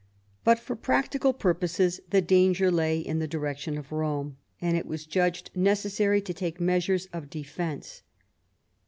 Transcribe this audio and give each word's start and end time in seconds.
But, 0.43 0.57
for 0.57 0.75
practical 0.75 1.31
purposes, 1.31 1.99
the 2.09 2.23
danger 2.23 2.71
lay 2.71 2.97
in 2.97 3.19
the 3.19 3.27
direction 3.27 3.77
of 3.77 3.91
Rome, 3.91 4.37
and 4.59 4.75
it 4.75 4.87
was 4.87 5.05
judged 5.05 5.51
necessary 5.53 6.21
to 6.21 6.33
take 6.33 6.59
measures 6.59 7.05
of 7.13 7.29
defence. 7.29 8.01